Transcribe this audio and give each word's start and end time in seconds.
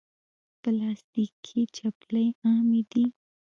پلاستيکي 0.61 1.61
چپلی 1.75 2.27
عامې 2.45 2.81
دي. 2.91 3.05